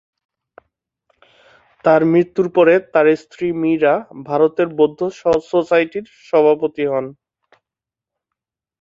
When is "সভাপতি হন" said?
6.27-7.05